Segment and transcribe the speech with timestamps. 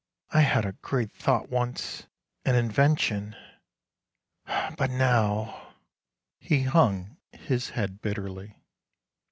[0.31, 2.07] I had a great thought once—
[2.45, 3.35] an invention—
[4.75, 5.75] but now
[6.39, 8.55] —"he hung his head bitterly.